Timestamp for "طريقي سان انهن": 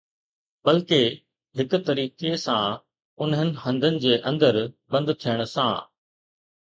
1.89-3.51